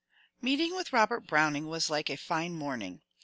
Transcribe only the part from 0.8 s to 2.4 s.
Robert Browning was like a